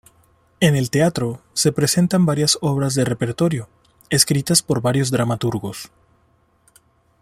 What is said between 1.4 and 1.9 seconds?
se